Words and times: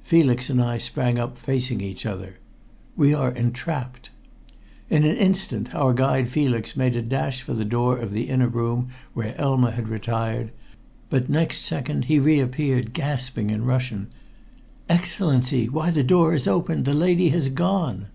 Felix 0.00 0.50
and 0.50 0.60
I 0.60 0.76
sprang 0.76 1.20
up 1.20 1.38
facing 1.38 1.80
each 1.80 2.04
other. 2.04 2.40
"We 2.96 3.14
are 3.14 3.30
entrapped!" 3.30 4.10
In 4.90 5.04
an 5.04 5.16
instant 5.16 5.72
our 5.72 5.94
guide 5.94 6.28
Felix 6.28 6.76
made 6.76 6.96
a 6.96 7.00
dash 7.00 7.42
for 7.42 7.54
the 7.54 7.64
door 7.64 7.96
of 7.96 8.12
the 8.12 8.28
inner 8.28 8.48
room 8.48 8.88
where 9.14 9.36
Elma 9.40 9.70
had 9.70 9.86
retired, 9.86 10.50
but 11.10 11.30
next 11.30 11.64
second 11.64 12.06
he 12.06 12.18
reappeared, 12.18 12.92
gasping 12.92 13.50
in 13.50 13.64
Russian 13.66 14.08
"Excellency! 14.88 15.68
Why, 15.68 15.92
the 15.92 16.02
door 16.02 16.34
is 16.34 16.48
open! 16.48 16.82
The 16.82 16.92
lady 16.92 17.28
has 17.28 17.48
gone!" 17.48 18.08